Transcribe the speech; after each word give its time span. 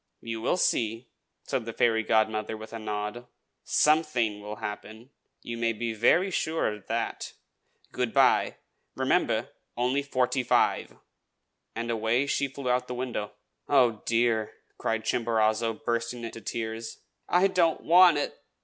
"You 0.23 0.41
will 0.41 0.57
see!" 0.57 1.09
said 1.43 1.65
the 1.65 1.73
fairy 1.73 2.01
godmother, 2.01 2.57
with 2.57 2.73
a 2.73 2.79
nod. 2.79 3.27
"Something 3.63 4.41
will 4.41 4.55
happen, 4.55 5.11
you 5.43 5.57
may 5.57 5.73
be 5.73 5.93
very 5.93 6.31
sure 6.31 6.73
of 6.73 6.87
that. 6.87 7.33
Good 7.91 8.11
by. 8.11 8.57
Remember, 8.95 9.49
only 9.77 10.01
forty 10.01 10.41
five!" 10.41 10.97
And 11.75 11.91
away 11.91 12.25
she 12.25 12.47
flew 12.47 12.67
out 12.67 12.81
of 12.81 12.87
the 12.87 12.95
window. 12.95 13.33
"Oh, 13.69 14.01
dear!" 14.07 14.51
cried 14.79 15.05
Chimborazo, 15.05 15.73
bursting 15.85 16.23
into 16.23 16.41
tears. 16.41 17.01
"I 17.29 17.45
don't 17.45 17.81
want 17.83 18.17
it! 18.17 18.39